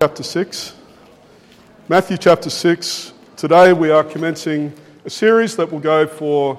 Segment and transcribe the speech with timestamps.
[0.00, 0.76] chapter 6.
[1.90, 3.12] Matthew chapter 6.
[3.36, 4.72] Today we are commencing
[5.04, 6.58] a series that will go for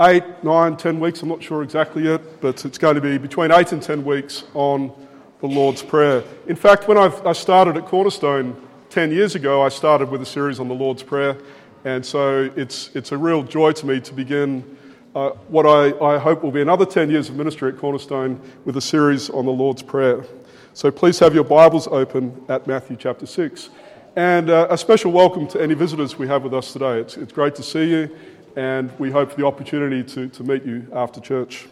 [0.00, 1.20] eight, nine, ten weeks.
[1.20, 4.44] I'm not sure exactly yet, but it's going to be between eight and ten weeks
[4.54, 4.90] on
[5.42, 6.24] the Lord's Prayer.
[6.46, 8.56] In fact, when I've, i started at Cornerstone
[8.88, 11.36] 10 years ago, I started with a series on the Lord's Prayer.
[11.84, 14.78] And so it's, it's a real joy to me to begin
[15.14, 18.78] uh, what I, I hope will be another 10 years of ministry at Cornerstone with
[18.78, 20.24] a series on the Lord's Prayer.
[20.76, 23.70] So please have your Bibles open at Matthew chapter 6.
[24.14, 27.00] And uh, a special welcome to any visitors we have with us today.
[27.00, 28.14] It's, it's great to see you,
[28.56, 31.66] and we hope for the opportunity to, to meet you after church.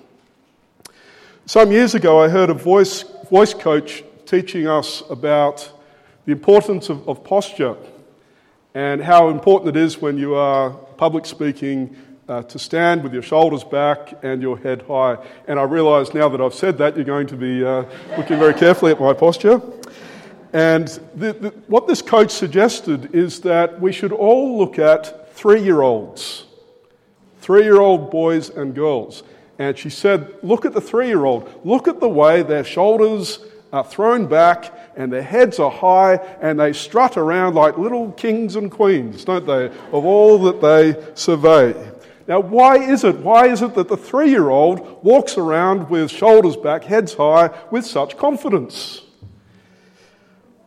[1.45, 5.71] Some years ago, I heard a voice, voice coach teaching us about
[6.25, 7.77] the importance of, of posture
[8.73, 11.95] and how important it is when you are public speaking
[12.29, 15.17] uh, to stand with your shoulders back and your head high.
[15.47, 17.85] And I realise now that I've said that, you're going to be uh,
[18.17, 19.61] looking very carefully at my posture.
[20.53, 25.63] And the, the, what this coach suggested is that we should all look at three
[25.63, 26.45] year olds,
[27.41, 29.25] three year old boys and girls.
[29.59, 31.61] And she said, Look at the three year old.
[31.65, 33.41] Look at the way their shoulders
[33.73, 38.55] are thrown back and their heads are high and they strut around like little kings
[38.55, 41.75] and queens, don't they, of all that they survey.
[42.27, 43.17] Now, why is it?
[43.17, 47.51] Why is it that the three year old walks around with shoulders back, heads high,
[47.71, 49.03] with such confidence?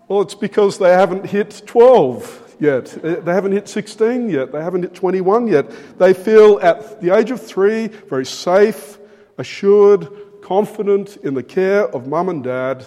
[0.07, 2.85] Well, it's because they haven't hit 12 yet.
[3.01, 4.51] They haven't hit 16 yet.
[4.51, 5.69] They haven't hit 21 yet.
[5.97, 8.99] They feel at the age of three very safe,
[9.37, 10.07] assured,
[10.41, 12.85] confident in the care of mum and dad.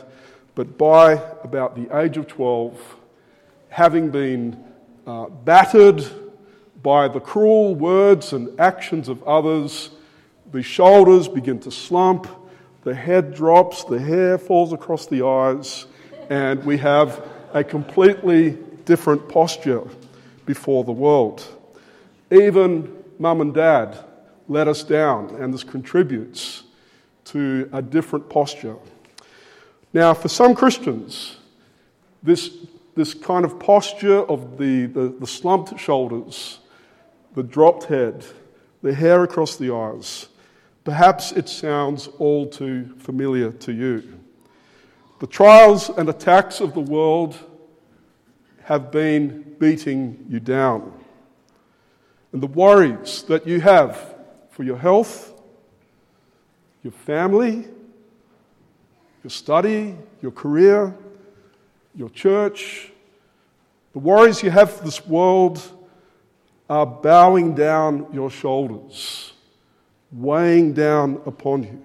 [0.54, 2.96] But by about the age of 12,
[3.68, 4.62] having been
[5.06, 6.04] uh, battered,
[6.82, 9.90] by the cruel words and actions of others,
[10.52, 12.26] the shoulders begin to slump,
[12.82, 15.86] the head drops, the hair falls across the eyes,
[16.30, 19.82] and we have a completely different posture
[20.46, 21.46] before the world.
[22.30, 23.98] Even mum and dad
[24.48, 26.64] let us down, and this contributes
[27.24, 28.76] to a different posture.
[29.92, 31.36] Now, for some Christians,
[32.22, 32.56] this,
[32.94, 36.60] this kind of posture of the, the, the slumped shoulders
[37.34, 38.24] the dropped head,
[38.82, 40.28] the hair across the eyes.
[40.84, 44.20] Perhaps it sounds all too familiar to you.
[45.20, 47.38] The trials and attacks of the world
[48.64, 50.92] have been beating you down.
[52.32, 54.14] And the worries that you have
[54.50, 55.34] for your health,
[56.82, 57.66] your family,
[59.22, 60.96] your study, your career,
[61.94, 62.90] your church,
[63.92, 65.60] the worries you have for this world
[66.70, 69.32] are bowing down your shoulders,
[70.12, 71.82] weighing down upon you,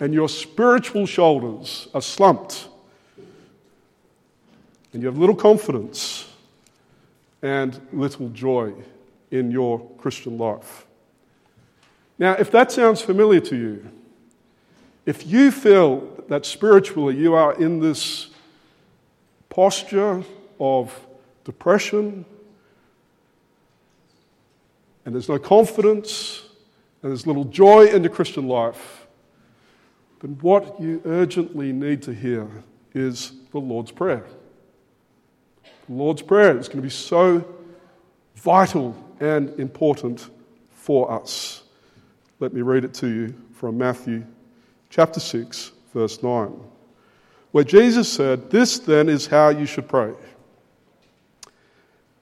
[0.00, 2.68] and your spiritual shoulders are slumped,
[4.92, 6.28] and you have little confidence
[7.42, 8.74] and little joy
[9.30, 10.84] in your Christian life.
[12.18, 13.88] Now, if that sounds familiar to you,
[15.04, 18.30] if you feel that spiritually you are in this
[19.48, 20.24] posture
[20.58, 21.06] of
[21.44, 22.24] depression,
[25.06, 26.42] and there's no confidence,
[27.00, 29.06] and there's little joy in the Christian life,
[30.20, 32.48] then what you urgently need to hear
[32.92, 34.24] is the Lord's Prayer.
[35.62, 37.44] The Lord's Prayer is going to be so
[38.34, 40.28] vital and important
[40.72, 41.62] for us.
[42.40, 44.24] Let me read it to you from Matthew
[44.90, 46.52] chapter 6, verse 9,
[47.52, 50.14] where Jesus said, This then is how you should pray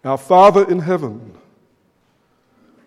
[0.05, 1.35] Our Father in heaven,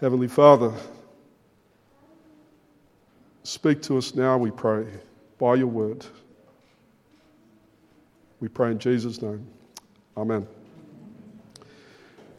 [0.00, 0.72] Heavenly Father,
[3.42, 4.86] speak to us now, we pray,
[5.40, 6.06] by your word.
[8.38, 9.44] We pray in Jesus' name.
[10.16, 10.46] Amen.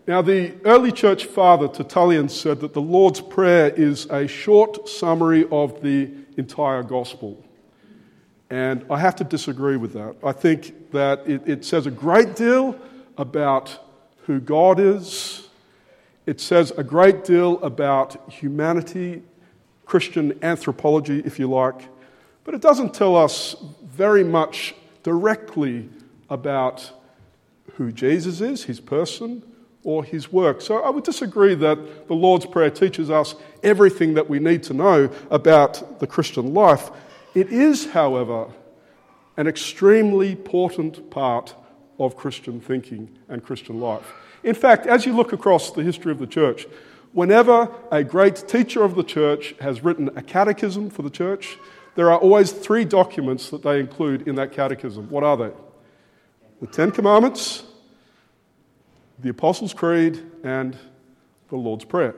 [0.08, 5.46] Now, the early church father Tertullian said that the Lord's Prayer is a short summary
[5.52, 7.44] of the entire gospel.
[8.50, 10.16] And I have to disagree with that.
[10.24, 12.80] I think that it, it says a great deal
[13.18, 13.78] about
[14.28, 15.49] who God is
[16.30, 19.24] it says a great deal about humanity,
[19.88, 21.90] Christian anthropology, if you like,
[22.44, 25.90] but it doesn't tell us very much directly
[26.30, 26.92] about
[27.74, 29.42] who Jesus is, his person,
[29.84, 30.62] or his work.
[30.62, 33.34] So I would disagree that the Lord's Prayer teaches us
[33.64, 36.92] everything that we need to know about the Christian life.
[37.34, 38.54] It is, however,
[39.36, 41.56] an extremely important part
[41.98, 44.14] of Christian thinking and Christian life.
[44.44, 46.68] In fact, as you look across the history of the church,
[47.14, 51.58] whenever a great teacher of the church has written a catechism for the church,
[51.96, 55.10] there are always three documents that they include in that catechism.
[55.10, 55.52] What are they?
[56.62, 57.64] The Ten Commandments,
[59.18, 60.78] the Apostles' Creed, and
[61.50, 62.16] the Lord's Prayer.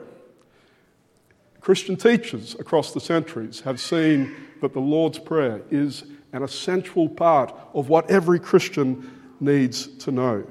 [1.60, 7.54] Christian teachers across the centuries have seen that the Lord's Prayer is an essential part
[7.74, 9.10] of what every Christian
[9.40, 10.44] needs to know.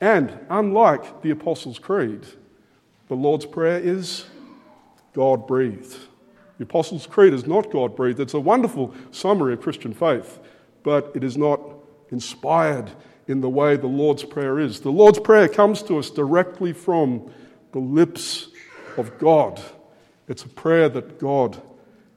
[0.00, 2.26] And unlike the Apostles' Creed,
[3.08, 4.26] the Lord's Prayer is
[5.12, 5.96] God breathed.
[6.58, 8.20] The Apostles' Creed is not God breathed.
[8.20, 10.38] It's a wonderful summary of Christian faith,
[10.82, 11.60] but it is not
[12.10, 12.90] inspired
[13.26, 14.80] in the way the Lord's Prayer is.
[14.80, 17.30] The Lord's Prayer comes to us directly from
[17.72, 18.48] the lips
[18.96, 19.60] of God.
[20.28, 21.60] It's a prayer that God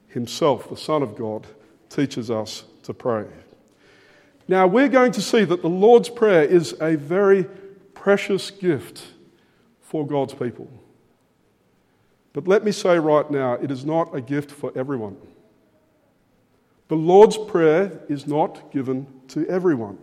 [0.08, 1.48] Himself, the Son of God,
[1.90, 3.26] teaches us to pray.
[4.48, 7.48] Now, we're going to see that the Lord's Prayer is a very
[8.02, 9.04] precious gift
[9.80, 10.68] for God's people.
[12.34, 15.18] But let me say right now, it is not a gift for everyone.
[16.88, 20.00] The Lord's Prayer is not given to everyone.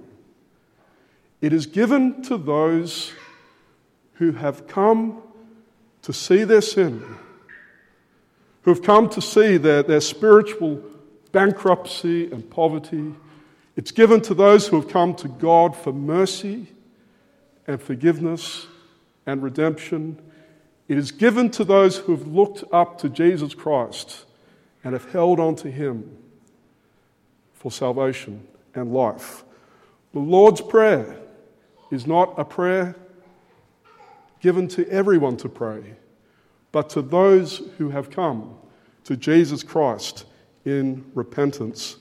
[1.41, 3.13] It is given to those
[4.15, 5.21] who have come
[6.03, 7.03] to see their sin,
[8.63, 10.81] who have come to see their, their spiritual
[11.33, 13.13] bankruptcy and poverty.
[13.75, 16.69] It's given to those who have come to God for mercy
[17.69, 18.67] and forgiveness
[19.27, 20.21] and redemption.
[20.89, 24.25] It is given to those who have looked up to Jesus Christ
[24.83, 26.17] and have held on to Him
[27.53, 29.45] for salvation and life.
[30.15, 31.17] The Lord's Prayer
[31.91, 32.97] is not a prayer
[34.41, 35.97] given to everyone to pray,
[36.73, 38.57] but to those who have come
[39.05, 40.25] to Jesus Christ
[40.65, 41.97] in repentance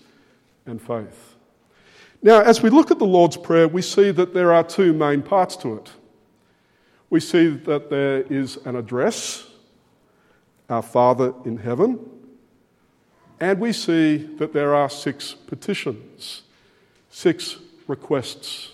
[0.66, 1.37] and faith.
[2.22, 5.22] Now, as we look at the Lord's Prayer, we see that there are two main
[5.22, 5.92] parts to it.
[7.10, 9.48] We see that there is an address,
[10.70, 12.00] Our Father in heaven,
[13.40, 16.42] and we see that there are six petitions,
[17.10, 18.72] six requests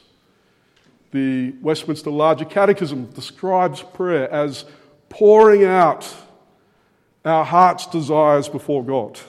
[1.13, 4.65] the Westminster Larger Catechism describes prayer as
[5.09, 6.11] pouring out
[7.23, 9.19] our heart's desires before God.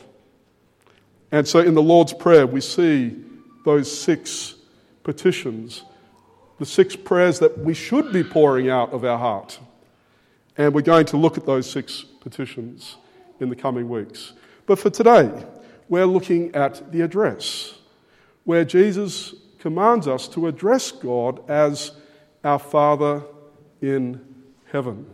[1.31, 3.23] And so in the Lord's Prayer, we see
[3.65, 4.55] those six
[5.03, 5.83] petitions,
[6.59, 9.59] the six prayers that we should be pouring out of our heart.
[10.57, 12.97] And we're going to look at those six petitions
[13.41, 14.35] in the coming weeks.
[14.67, 15.31] But for today,
[15.89, 17.75] we're looking at the address,
[18.45, 21.93] where Jesus commands us to address God as
[22.45, 23.23] our Father
[23.81, 24.21] in
[24.71, 25.07] heaven.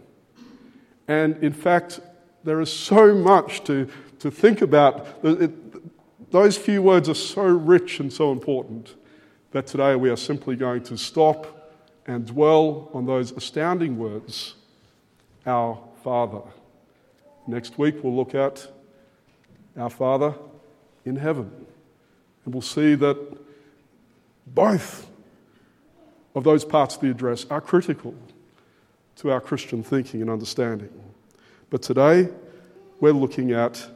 [1.08, 2.00] And in fact,
[2.44, 3.88] there is so much to,
[4.18, 5.06] to think about.
[5.22, 5.50] It,
[6.30, 8.94] those few words are so rich and so important
[9.52, 11.56] that today we are simply going to stop
[12.06, 14.54] and dwell on those astounding words
[15.44, 16.42] Our Father.
[17.46, 18.66] Next week, we'll look at
[19.76, 20.34] Our Father
[21.04, 21.50] in heaven.
[22.44, 23.18] And we'll see that
[24.46, 25.08] both
[26.34, 28.14] of those parts of the address are critical
[29.16, 30.90] to our Christian thinking and understanding.
[31.68, 32.28] But today,
[33.00, 33.86] we're looking at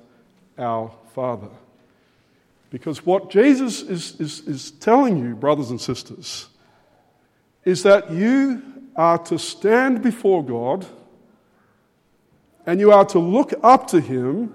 [0.59, 1.49] our Father.
[2.75, 6.49] Because what Jesus is, is, is telling you, brothers and sisters,
[7.65, 8.61] is that you
[8.97, 10.85] are to stand before God
[12.67, 14.53] and you are to look up to Him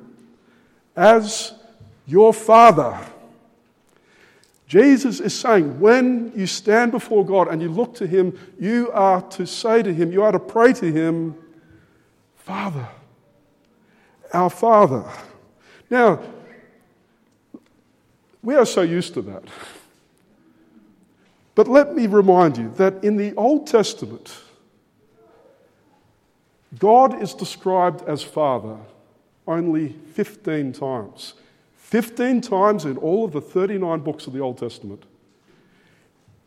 [0.97, 1.53] as
[2.05, 2.99] your Father.
[4.67, 9.21] Jesus is saying, when you stand before God and you look to Him, you are
[9.29, 11.35] to say to Him, you are to pray to Him,
[12.35, 12.89] Father,
[14.33, 15.05] our Father.
[15.89, 16.21] Now,
[18.41, 19.43] we are so used to that.
[21.55, 24.33] But let me remind you that in the Old Testament,
[26.77, 28.77] God is described as Father
[29.47, 31.33] only 15 times.
[31.77, 35.03] 15 times in all of the 39 books of the Old Testament.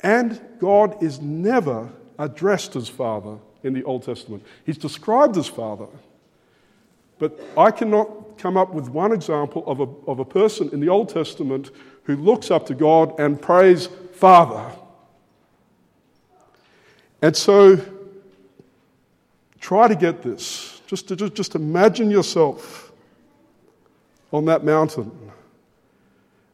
[0.01, 4.45] And God is never addressed as Father in the Old Testament.
[4.65, 5.89] He's described as Father.
[7.19, 10.89] But I cannot come up with one example of a, of a person in the
[10.89, 11.71] Old Testament
[12.05, 14.71] who looks up to God and prays, Father.
[17.21, 17.81] And so,
[19.61, 20.81] try to get this.
[20.87, 22.93] Just, to, just, just imagine yourself
[24.33, 25.11] on that mountain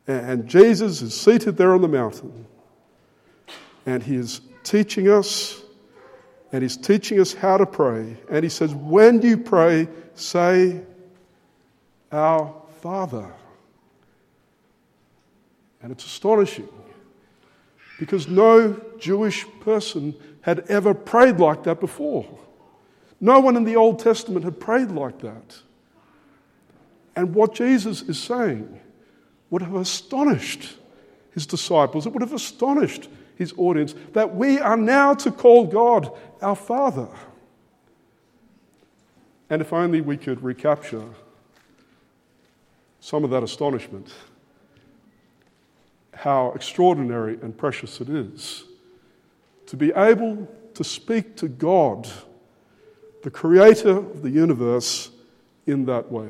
[0.08, 2.46] and Jesus is seated there on the mountain.
[3.84, 5.62] and He is teaching us,
[6.50, 8.16] and He's teaching us how to pray.
[8.30, 10.80] And He says, When you pray, say,
[12.10, 13.32] Our Father.
[15.82, 16.68] And it's astonishing
[17.98, 22.26] because no Jewish person had ever prayed like that before.
[23.20, 25.58] No one in the Old Testament had prayed like that.
[27.16, 28.80] And what Jesus is saying
[29.50, 30.76] would have astonished
[31.32, 36.12] his disciples, it would have astonished his audience that we are now to call God
[36.40, 37.08] our Father.
[39.50, 41.04] And if only we could recapture
[43.08, 44.12] some of that astonishment,
[46.12, 48.64] how extraordinary and precious it is
[49.64, 52.06] to be able to speak to God,
[53.22, 55.10] the creator of the universe,
[55.66, 56.28] in that way.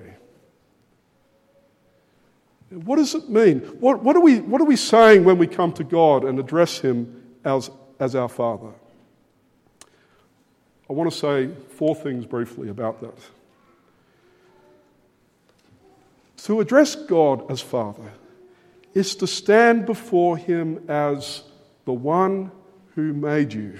[2.71, 3.59] What does it mean?
[3.81, 6.79] What, what, are we, what are we saying when we come to God and address
[6.79, 8.71] Him as, as our Father?
[10.89, 13.19] I want to say four things briefly about that.
[16.45, 18.13] To address God as Father
[18.95, 21.43] is to stand before Him as
[21.85, 22.51] the one
[22.95, 23.79] who made you.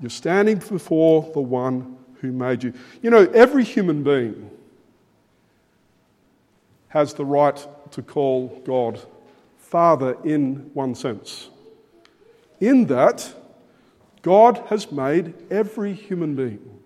[0.00, 2.72] You're standing before the one who made you.
[3.02, 4.50] You know, every human being
[6.88, 9.00] has the right to call God
[9.58, 11.48] Father in one sense.
[12.60, 13.34] In that,
[14.22, 16.77] God has made every human being.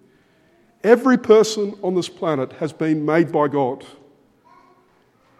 [0.84, 3.84] Every person on this planet has been made by God.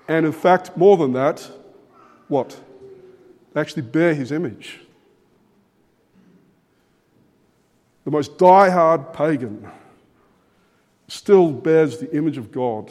[0.09, 1.51] And in fact, more than that,
[2.29, 2.61] what?
[3.53, 4.81] They actually bear his image.
[8.05, 9.71] The most die-hard pagan
[11.09, 12.91] still bears the image of God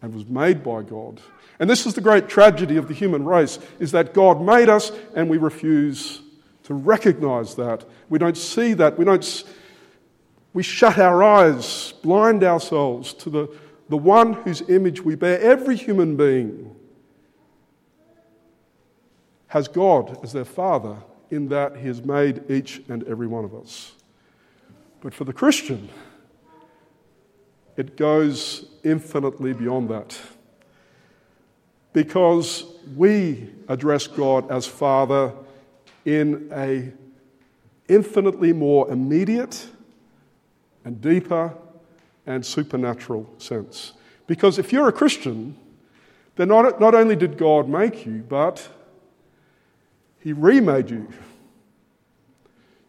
[0.00, 1.20] and was made by God.
[1.58, 4.90] And this is the great tragedy of the human race is that God made us
[5.14, 6.22] and we refuse
[6.64, 7.84] to recognize that.
[8.08, 8.98] We don't see that.
[8.98, 9.44] We don't
[10.54, 13.56] we shut our eyes, blind ourselves to the,
[13.88, 15.40] the one whose image we bear.
[15.40, 16.74] Every human being
[19.48, 20.96] has God as their father
[21.30, 23.92] in that he has made each and every one of us.
[25.00, 25.88] But for the Christian,
[27.76, 30.18] it goes infinitely beyond that.
[31.92, 32.64] Because
[32.96, 35.32] we address God as Father
[36.04, 36.92] in a
[37.88, 39.66] infinitely more immediate
[40.84, 41.54] and deeper
[42.26, 43.92] and supernatural sense.
[44.26, 45.56] Because if you're a Christian,
[46.36, 48.68] then not, not only did God make you, but
[50.20, 51.08] He remade you.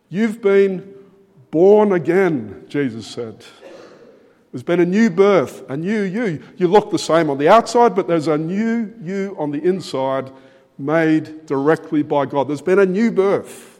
[0.09, 0.93] You've been
[1.51, 3.43] born again, Jesus said.
[4.51, 6.43] There's been a new birth, a new you.
[6.57, 10.31] You look the same on the outside, but there's a new you on the inside
[10.77, 12.47] made directly by God.
[12.47, 13.79] There's been a new birth.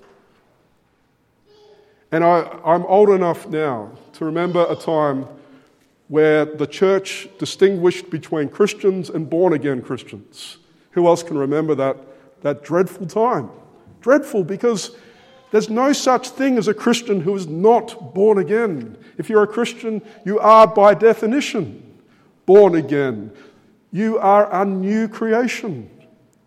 [2.12, 5.28] And I, I'm old enough now to remember a time
[6.08, 10.58] where the church distinguished between Christians and born again Christians.
[10.92, 11.98] Who else can remember that,
[12.42, 13.50] that dreadful time?
[14.02, 14.96] Dreadful because
[15.52, 18.98] there's no such thing as a Christian who is not born again.
[19.18, 21.84] If you're a Christian, you are by definition
[22.46, 23.32] born again.
[23.92, 25.90] You are a new creation,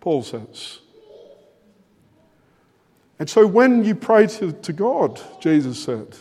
[0.01, 0.81] Paul says.
[3.19, 6.17] And so when you pray to, to God, Jesus said,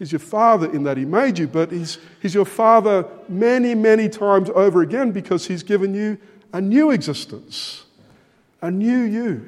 [0.00, 4.08] He's your Father in that He made you, but he's, he's your Father many, many
[4.08, 6.16] times over again because He's given you
[6.54, 7.84] a new existence,
[8.62, 9.46] a new you.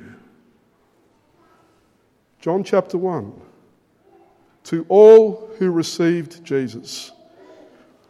[2.39, 3.33] John chapter 1.
[4.65, 7.13] To all who received Jesus,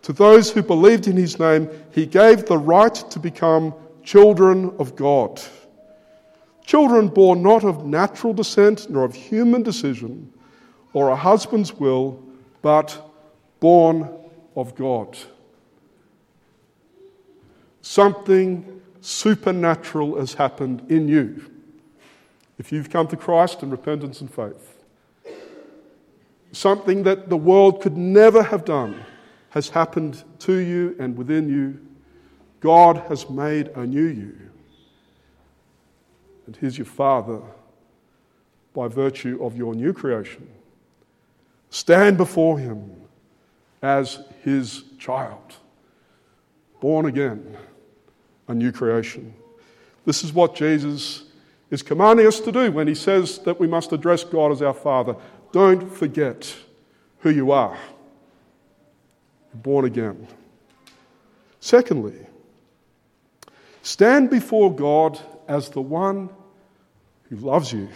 [0.02, 3.72] to those who believed in his name, he gave the right to become
[4.02, 5.40] children of God.
[6.66, 10.32] Children born not of natural descent, nor of human decision,
[10.92, 12.20] or a husband's will,
[12.62, 13.10] but
[13.60, 14.08] born
[14.56, 15.18] of God.
[17.82, 21.50] Something supernatural has happened in you
[22.58, 24.78] if you've come to Christ in repentance and faith.
[26.52, 29.04] Something that the world could never have done
[29.50, 31.80] has happened to you and within you.
[32.60, 34.38] God has made a new you.
[36.46, 37.40] And He's your Father
[38.74, 40.46] by virtue of your new creation.
[41.72, 42.92] Stand before Him
[43.80, 45.56] as His child,
[46.80, 47.56] born again,
[48.46, 49.34] a new creation.
[50.04, 51.24] This is what Jesus
[51.70, 54.74] is commanding us to do when he says that we must address God as our
[54.74, 55.16] Father.
[55.50, 56.54] Don't forget
[57.20, 57.78] who you are.
[59.54, 60.28] You're born again.
[61.60, 62.26] Secondly,
[63.80, 66.28] stand before God as the one
[67.30, 67.88] who loves you.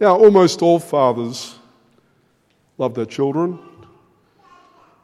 [0.00, 1.58] Now, almost all fathers
[2.82, 3.60] love their children,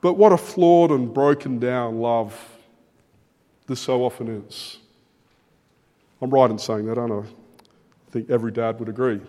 [0.00, 2.36] but what a flawed and broken down love
[3.68, 4.78] this so often is.
[6.20, 7.28] I'm right in saying that, aren't I?
[7.28, 9.20] I think every dad would agree.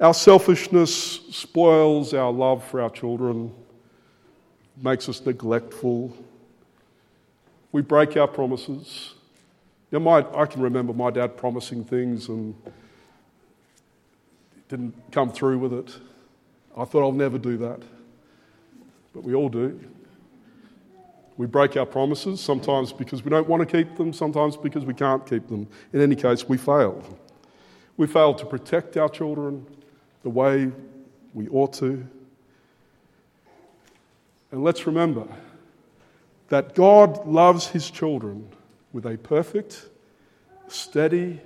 [0.00, 0.92] Our selfishness
[1.30, 3.54] spoils our love for our children,
[4.82, 6.12] makes us neglectful.
[7.70, 9.14] We break our promises.
[9.92, 12.56] You know, my, I can remember my dad promising things and
[14.68, 16.09] didn't come through with it.
[16.76, 17.80] I thought I'll never do that.
[19.12, 19.78] But we all do.
[21.36, 24.94] We break our promises, sometimes because we don't want to keep them, sometimes because we
[24.94, 25.66] can't keep them.
[25.92, 27.02] In any case, we fail.
[27.96, 29.66] We fail to protect our children
[30.22, 30.70] the way
[31.34, 32.06] we ought to.
[34.52, 35.26] And let's remember
[36.48, 38.48] that God loves his children
[38.92, 39.88] with a perfect,
[40.68, 41.40] steady,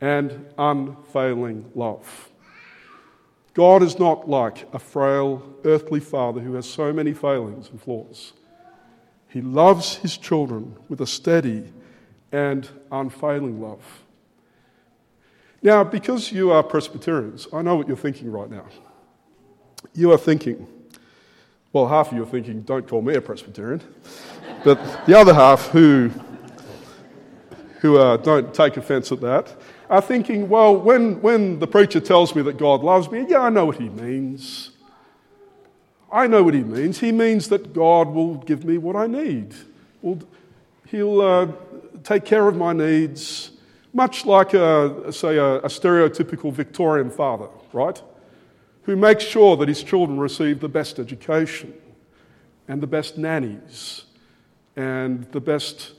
[0.00, 2.30] and unfailing love.
[3.56, 8.34] God is not like a frail earthly father who has so many failings and flaws.
[9.28, 11.72] He loves his children with a steady
[12.30, 14.02] and unfailing love.
[15.62, 18.66] Now, because you are Presbyterians, I know what you're thinking right now.
[19.94, 20.66] You are thinking,
[21.72, 23.80] well, half of you are thinking, don't call me a Presbyterian.
[24.64, 26.10] but the other half, who,
[27.80, 29.56] who uh, don't take offense at that,
[29.88, 33.50] are thinking, well, when, when the preacher tells me that God loves me, yeah, I
[33.50, 34.70] know what he means.
[36.10, 37.00] I know what he means.
[37.00, 39.54] He means that God will give me what I need.
[40.86, 41.48] He'll uh,
[42.04, 43.50] take care of my needs,
[43.92, 48.00] much like, a, say, a, a stereotypical Victorian father, right?
[48.82, 51.74] Who makes sure that his children receive the best education
[52.68, 54.04] and the best nannies
[54.76, 55.92] and the best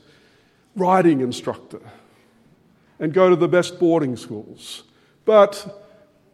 [0.74, 1.80] riding instructor
[2.98, 4.84] and go to the best boarding schools.
[5.24, 5.84] But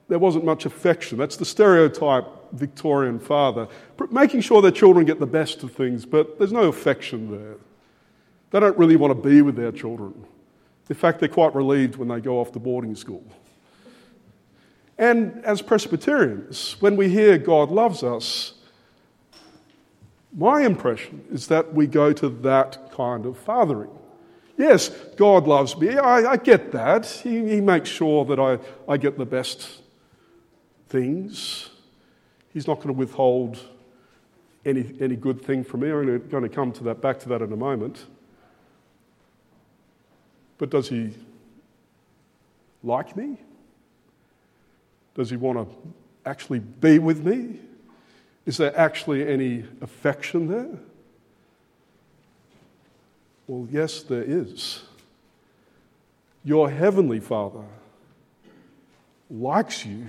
[0.09, 1.19] there wasn't much affection.
[1.19, 3.69] That's the stereotype Victorian father,
[4.11, 7.57] making sure their children get the best of things, but there's no affection there.
[8.51, 10.15] They don't really want to be with their children.
[10.89, 13.25] In fact, they're quite relieved when they go off to boarding school.
[14.97, 18.55] And as Presbyterians, when we hear God loves us,
[20.37, 23.91] my impression is that we go to that kind of fathering.
[24.57, 25.99] Yes, God loves me.
[25.99, 27.07] I, I get that.
[27.07, 28.59] He, he, makes sure that I,
[28.91, 29.83] I get the best
[30.89, 31.71] things.
[32.53, 33.59] He's not going to withhold
[34.65, 35.91] any, any good thing from me.
[35.91, 38.07] I'm going to come to that, back to that in a moment.
[40.59, 41.15] But does he
[42.85, 43.39] like me?
[45.15, 45.77] Does he want to
[46.25, 47.61] actually be with me?
[48.47, 50.79] Is there actually any affection there?
[53.47, 54.83] Well, yes, there is.
[56.45, 57.65] Your heavenly Father
[59.31, 60.07] likes you,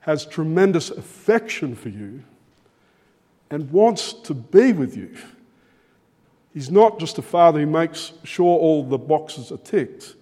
[0.00, 2.22] has tremendous affection for you,
[3.50, 5.16] and wants to be with you.
[6.52, 10.14] He's not just a father who makes sure all the boxes are ticked,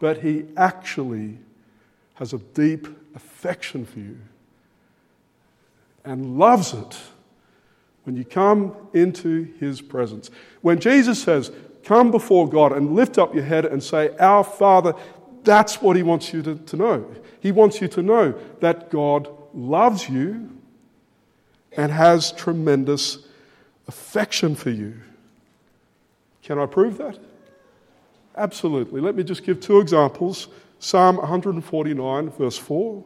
[0.00, 1.38] but he actually
[2.14, 4.18] has a deep affection for you
[6.04, 6.96] and loves it
[8.06, 10.30] when you come into his presence.
[10.62, 11.50] When Jesus says,
[11.82, 14.94] Come before God and lift up your head and say, Our Father,
[15.42, 17.14] that's what he wants you to, to know.
[17.40, 20.50] He wants you to know that God loves you
[21.76, 23.26] and has tremendous
[23.86, 24.94] affection for you.
[26.42, 27.18] Can I prove that?
[28.36, 29.00] Absolutely.
[29.00, 30.48] Let me just give two examples.
[30.78, 33.04] Psalm 149, verse 4.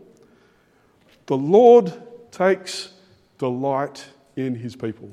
[1.27, 1.93] The Lord
[2.33, 2.93] takes
[3.39, 4.05] delight
[4.37, 5.11] in his people.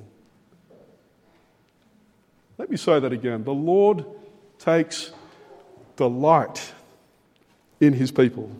[2.58, 3.44] Let me say that again.
[3.44, 4.06] The Lord
[4.58, 5.12] takes
[5.96, 6.74] delight
[7.80, 8.52] in his people,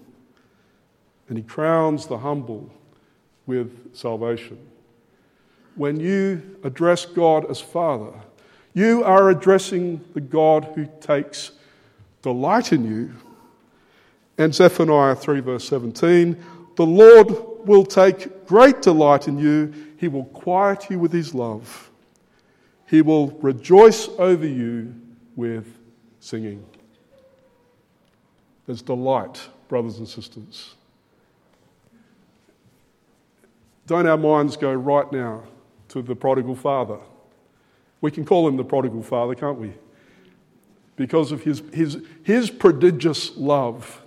[1.30, 2.70] and he crowns the humble
[3.48, 4.60] with salvation.
[5.76, 8.14] When you address God as Father,
[8.74, 11.52] you are addressing the God who takes
[12.22, 13.14] delight in you.
[14.38, 16.44] And Zephaniah 3, verse 17
[16.78, 17.36] the Lord
[17.68, 21.90] will take great delight in you he will quiet you with His love.
[22.86, 24.96] He will rejoice over you
[25.36, 25.68] with
[26.20, 26.64] singing.
[28.66, 30.76] There's delight, brothers and sisters.
[33.88, 35.44] Don't our minds go right now
[35.90, 37.00] to the prodigal father?
[38.00, 39.74] We can call him the prodigal father, can't we?
[40.96, 44.02] Because of his, his, his prodigious love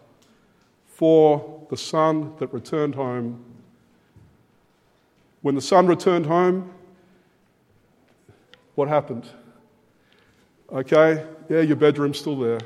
[0.87, 3.50] for the son that returned home
[5.43, 6.73] when the son returned home,
[8.75, 9.27] what happened?
[10.73, 12.61] Okay, yeah, your bedroom's still there.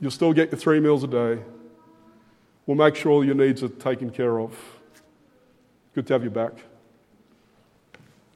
[0.00, 1.38] You'll still get your three meals a day.
[2.66, 4.54] We'll make sure all your needs are taken care of.
[5.94, 6.52] Good to have you back.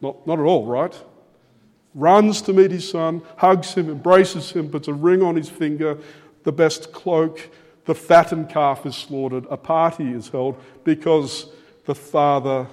[0.01, 0.95] Not, not at all, right?
[1.95, 5.99] Runs to meet his son, hugs him, embraces him, puts a ring on his finger,
[6.45, 7.51] the best cloak,
[7.87, 11.51] the fattened calf is slaughtered, a party is held because
[11.87, 12.67] the father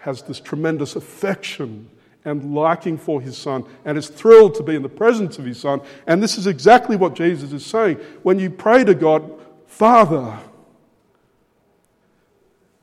[0.00, 1.88] has this tremendous affection
[2.24, 5.58] and liking for his son and is thrilled to be in the presence of his
[5.58, 5.80] son.
[6.06, 7.96] And this is exactly what Jesus is saying.
[8.22, 9.30] When you pray to God,
[9.66, 10.38] Father,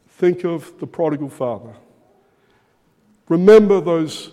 [0.09, 1.73] think of the prodigal father.
[3.29, 4.31] Remember those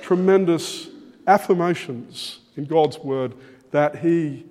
[0.00, 0.88] tremendous
[1.26, 3.34] affirmations in God's word
[3.70, 4.46] that he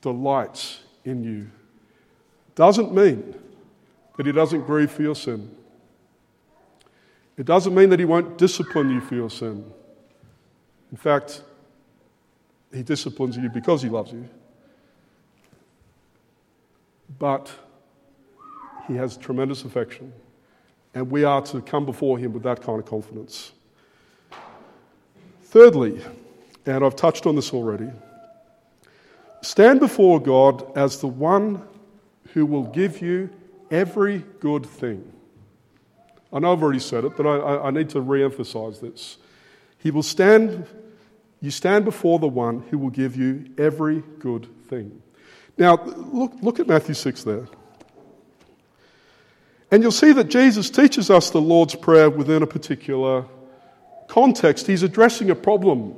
[0.00, 1.50] delights in you.
[2.54, 3.34] Doesn't mean
[4.16, 5.50] that he doesn't grieve for your sin.
[7.36, 9.64] It doesn't mean that he won't discipline you for your sin.
[10.90, 11.42] In fact,
[12.72, 14.28] he disciplines you because he loves you.
[17.18, 17.50] But
[18.88, 20.12] he has tremendous affection,
[20.94, 23.52] and we are to come before him with that kind of confidence.
[25.44, 26.00] Thirdly,
[26.66, 27.90] and I've touched on this already,
[29.42, 31.62] stand before God as the one
[32.32, 33.28] who will give you
[33.70, 35.11] every good thing.
[36.32, 39.18] I know I've already said it, but I, I need to re emphasize this.
[39.78, 40.66] He will stand,
[41.40, 45.02] you stand before the one who will give you every good thing.
[45.58, 47.46] Now, look, look at Matthew 6 there.
[49.70, 53.26] And you'll see that Jesus teaches us the Lord's Prayer within a particular
[54.06, 54.66] context.
[54.66, 55.94] He's addressing a problem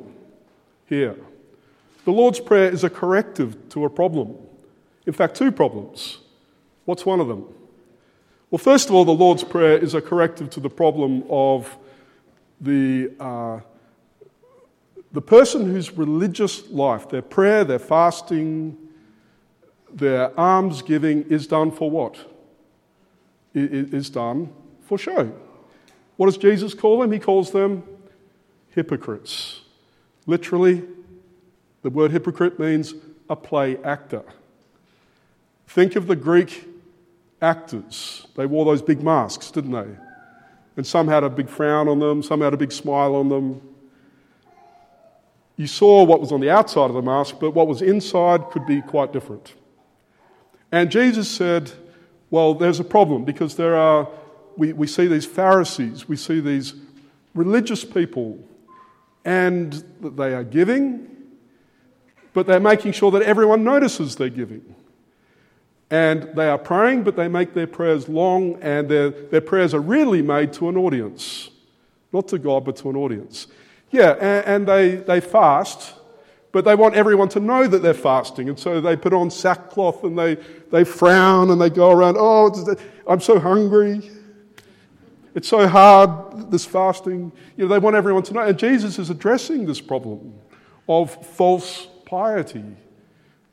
[0.87, 1.17] here.
[2.05, 4.37] The Lord's Prayer is a corrective to a problem.
[5.07, 6.19] In fact, two problems.
[6.85, 7.47] What's one of them?
[8.55, 11.77] Well, first of all, the Lord's Prayer is a corrective to the problem of
[12.61, 13.59] the, uh,
[15.11, 18.79] the person whose religious life, their prayer, their fasting,
[19.93, 22.17] their alms giving is done for what?
[23.55, 25.33] It is done for show.
[26.17, 27.11] What does Jesus call them?
[27.11, 27.83] He calls them
[28.69, 29.63] hypocrites.
[30.27, 30.85] Literally,
[31.83, 32.95] the word hypocrite means
[33.29, 34.23] a play actor.
[35.67, 36.69] Think of the Greek
[37.45, 38.27] actors.
[38.35, 39.87] They wore those big masks, didn't they?
[40.77, 43.61] And some had a big frown on them, some had a big smile on them.
[45.57, 48.67] You saw what was on the outside of the mask, but what was inside could
[48.67, 49.55] be quite different.
[50.73, 51.71] And Jesus said,
[52.31, 54.09] Well, there's a problem because there are,
[54.57, 56.75] we, we see these Pharisees, we see these
[57.35, 58.41] religious people,
[59.25, 61.09] and they are giving,
[62.33, 64.75] but they're making sure that everyone notices they're giving.
[65.91, 69.81] And they are praying, but they make their prayers long, and their, their prayers are
[69.81, 71.51] really made to an audience.
[72.13, 73.49] Not to God, but to an audience.
[73.91, 75.95] Yeah, and, and they, they fast,
[76.53, 78.49] but they want everyone to know that they're fasting.
[78.49, 80.37] And so they put on sackcloth and they,
[80.71, 84.11] they frown and they go around, oh, I'm so hungry.
[85.35, 87.33] It's so hard, this fasting.
[87.57, 88.41] You know, they want everyone to know.
[88.41, 90.33] And Jesus is addressing this problem
[90.89, 92.65] of false piety.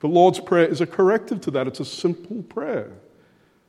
[0.01, 1.67] The Lord's Prayer is a corrective to that.
[1.67, 2.91] It's a simple prayer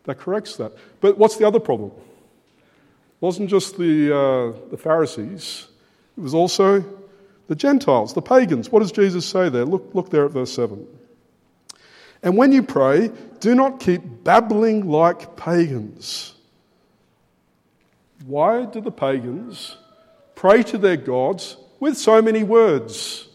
[0.05, 0.73] that corrects that.
[1.01, 1.91] But what's the other problem?
[1.91, 5.69] It wasn't just the, uh, the Pharisees,
[6.17, 6.85] it was also
[7.49, 8.71] the Gentiles, the pagans.
[8.71, 9.65] What does Jesus say there?
[9.65, 10.87] Look, look there at verse 7.
[12.23, 16.35] And when you pray, do not keep babbling like pagans.
[18.25, 19.77] Why do the pagans
[20.35, 23.29] pray to their gods with so many words?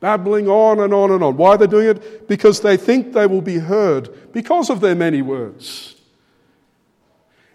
[0.00, 1.36] Babbling on and on and on.
[1.36, 2.28] Why are they doing it?
[2.28, 5.96] Because they think they will be heard because of their many words.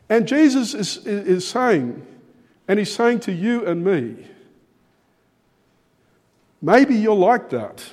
[0.09, 2.05] And Jesus is, is saying,
[2.67, 4.27] and he's saying to you and me,
[6.61, 7.83] maybe you're like that.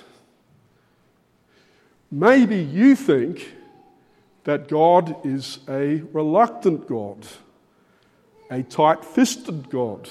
[2.10, 3.54] Maybe you think
[4.44, 7.24] that God is a reluctant God,
[8.50, 10.10] a tight fisted God,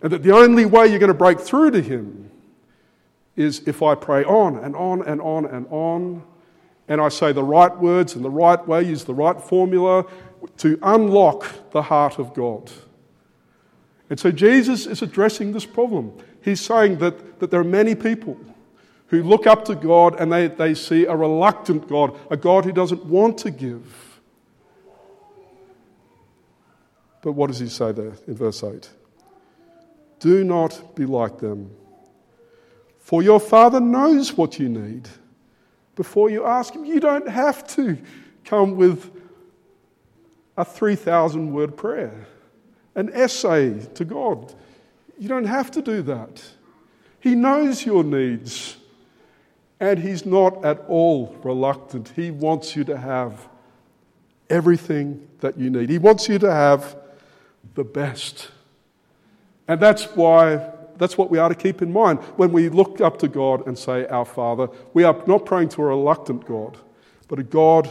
[0.00, 2.31] and that the only way you're going to break through to Him
[3.36, 6.22] is if I pray on and on and on and on,
[6.88, 10.04] and I say the right words in the right way, use the right formula
[10.58, 12.70] to unlock the heart of God.
[14.10, 16.12] And so Jesus is addressing this problem.
[16.42, 18.38] He's saying that, that there are many people
[19.06, 22.72] who look up to God and they, they see a reluctant God, a God who
[22.72, 24.20] doesn't want to give.
[27.22, 28.90] But what does he say there in verse 8?
[30.18, 31.70] Do not be like them.
[33.12, 35.06] For your Father knows what you need
[35.96, 36.86] before you ask Him.
[36.86, 37.98] You don't have to
[38.42, 39.10] come with
[40.56, 42.26] a 3,000 word prayer,
[42.94, 44.54] an essay to God.
[45.18, 46.42] You don't have to do that.
[47.20, 48.78] He knows your needs.
[49.78, 52.14] And He's not at all reluctant.
[52.16, 53.46] He wants you to have
[54.48, 56.96] everything that you need, He wants you to have
[57.74, 58.50] the best.
[59.68, 60.72] And that's why
[61.02, 63.76] that's what we are to keep in mind when we look up to God and
[63.76, 64.68] say, Our Father.
[64.94, 66.78] We are not praying to a reluctant God,
[67.26, 67.90] but a God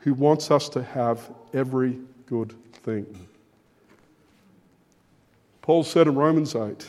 [0.00, 3.28] who wants us to have every good thing.
[5.60, 6.88] Paul said in Romans 8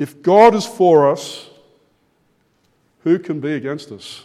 [0.00, 1.48] If God is for us,
[3.04, 4.24] who can be against us?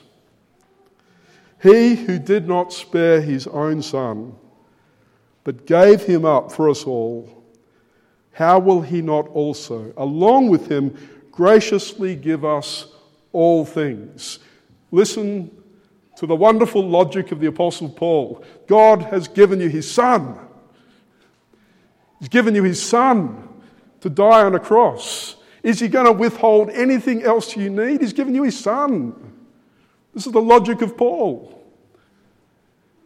[1.61, 4.33] He who did not spare his own son,
[5.43, 7.40] but gave him up for us all
[8.31, 10.95] how will he not also, along with him,
[11.31, 12.87] graciously give us
[13.33, 14.39] all things?
[14.91, 15.51] Listen
[16.17, 18.43] to the wonderful logic of the Apostle Paul.
[18.67, 20.37] God has given you his Son.
[22.19, 23.49] He's given you his Son
[24.01, 25.35] to die on a cross.
[25.63, 28.01] Is he going to withhold anything else you need?
[28.01, 29.13] He's given you his Son.
[30.13, 31.57] This is the logic of Paul.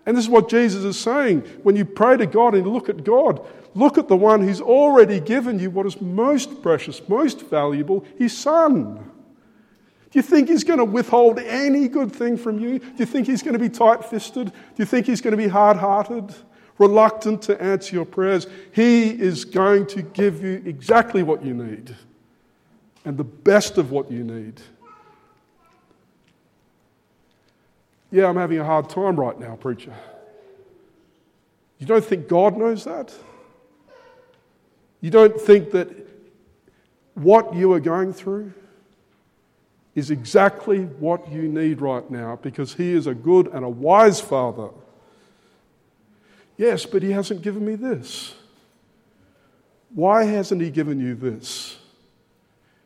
[0.06, 1.42] And this is what Jesus is saying.
[1.64, 5.20] When you pray to God and look at God, look at the one who's already
[5.20, 8.96] given you what is most precious, most valuable, his Son.
[8.96, 12.80] Do you think he's going to withhold any good thing from you?
[12.80, 14.48] Do you think he's going to be tight fisted?
[14.48, 16.34] Do you think he's going to be hard hearted,
[16.78, 18.48] reluctant to answer your prayers?
[18.72, 21.94] He is going to give you exactly what you need
[23.04, 24.62] and the best of what you need.
[28.10, 29.94] Yeah, I'm having a hard time right now, preacher.
[31.78, 33.14] You don't think God knows that?
[35.06, 35.88] You don't think that
[37.14, 38.52] what you are going through
[39.94, 44.20] is exactly what you need right now because He is a good and a wise
[44.20, 44.70] Father.
[46.58, 48.34] Yes, but He hasn't given me this.
[49.94, 51.78] Why hasn't He given you this?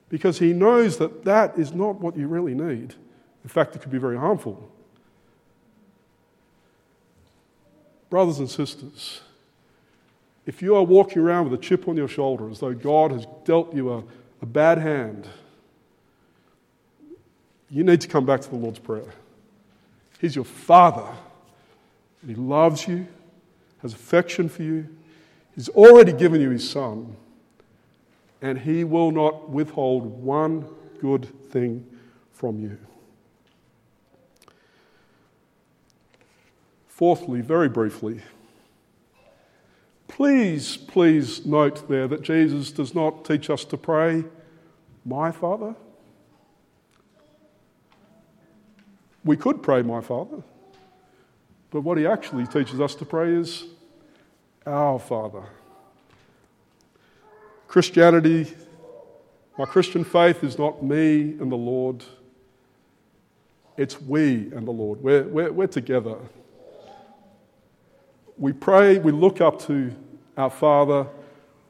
[0.09, 2.95] Because He knows that that is not what you really need.
[3.45, 4.69] In fact, it could be very harmful.
[8.09, 9.21] Brothers and sisters,
[10.49, 13.27] if you are walking around with a chip on your shoulder as though God has
[13.45, 14.03] dealt you a,
[14.41, 15.27] a bad hand,
[17.69, 19.13] you need to come back to the Lord's Prayer.
[20.19, 21.05] He's your Father,
[22.23, 23.05] and He loves you,
[23.83, 24.87] has affection for you.
[25.53, 27.15] He's already given you His Son,
[28.41, 30.65] and He will not withhold one
[30.99, 31.85] good thing
[32.31, 32.75] from you.
[36.87, 38.21] Fourthly, very briefly,
[40.19, 44.25] please, please note there that Jesus does not teach us to pray,
[45.05, 45.73] My Father.
[49.23, 50.43] We could pray, My Father,
[51.71, 53.67] but what he actually teaches us to pray is,
[54.65, 55.43] Our Father.
[57.69, 58.53] Christianity,
[59.57, 62.03] my Christian faith is not me and the Lord,
[63.77, 65.01] it's we and the Lord.
[65.01, 66.17] We're, we're, we're together
[68.39, 69.93] we pray, we look up to
[70.39, 71.05] our Father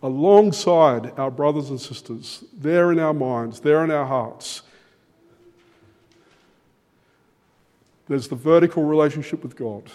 [0.04, 4.62] alongside our brothers and sisters, there in our minds, there in our hearts.
[8.08, 9.92] There's the vertical relationship with God,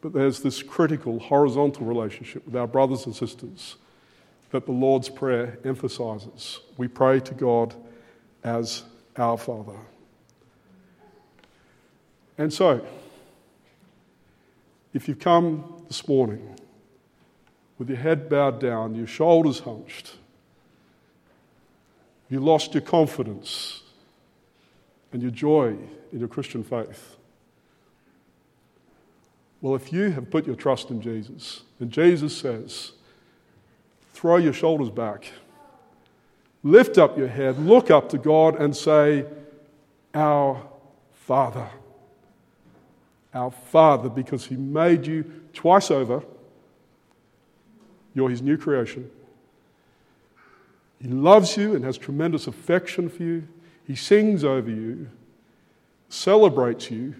[0.00, 3.76] but there's this critical horizontal relationship with our brothers and sisters
[4.50, 6.60] that the Lord's Prayer emphasizes.
[6.76, 7.74] We pray to God
[8.44, 8.84] as
[9.16, 9.78] our Father.
[12.38, 12.84] And so,
[14.92, 16.56] if you've come this morning
[17.78, 20.16] with your head bowed down, your shoulders hunched,
[22.28, 23.82] you lost your confidence
[25.12, 25.76] and your joy
[26.12, 27.16] in your Christian faith.
[29.60, 32.92] Well, if you have put your trust in Jesus, and Jesus says,
[34.12, 35.30] throw your shoulders back,
[36.62, 39.24] lift up your head, look up to God, and say,
[40.14, 40.60] Our
[41.12, 41.68] Father
[43.34, 46.22] our Father because He made you twice over.
[48.14, 49.10] You're His new creation.
[51.00, 53.46] He loves you and has tremendous affection for you.
[53.86, 55.08] He sings over you,
[56.08, 57.14] celebrates you,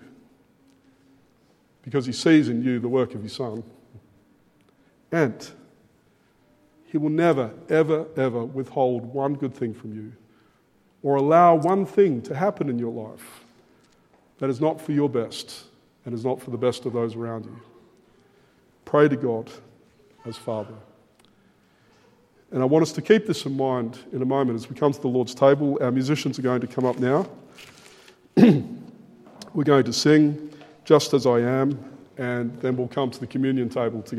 [1.82, 3.62] because He sees in you the work of His Son.
[5.12, 5.46] And
[6.86, 10.12] He will never, ever, ever withhold one good thing from you
[11.02, 13.44] or allow one thing to happen in your life
[14.38, 15.64] that is not for your best
[16.04, 17.60] and is not for the best of those around you.
[18.84, 19.50] Pray to God
[20.26, 20.74] as Father.
[22.50, 24.92] And I want us to keep this in mind in a moment as we come
[24.92, 25.76] to the Lord's table.
[25.80, 27.26] Our musicians are going to come up now.
[28.36, 30.52] We're going to sing
[30.84, 31.78] Just As I Am,
[32.16, 34.12] and then we'll come to the communion table together.